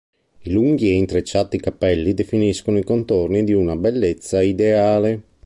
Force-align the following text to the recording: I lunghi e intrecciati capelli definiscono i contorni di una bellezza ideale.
I 0.39 0.51
lunghi 0.51 0.89
e 0.89 0.93
intrecciati 0.93 1.59
capelli 1.59 2.15
definiscono 2.15 2.79
i 2.79 2.83
contorni 2.83 3.43
di 3.43 3.53
una 3.53 3.75
bellezza 3.75 4.41
ideale. 4.41 5.21